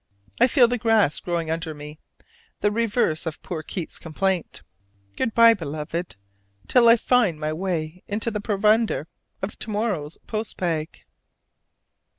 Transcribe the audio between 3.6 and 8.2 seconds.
Keats' complaint. Good by, Beloved, till I find my way